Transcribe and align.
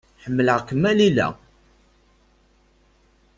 Ḥemmleɣ-kem 0.23 0.83
a 0.89 0.91
Lila. 0.99 1.27